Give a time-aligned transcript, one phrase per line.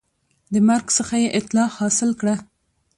[0.53, 2.35] د مرګ څخه یې اطلاع حاصل کړه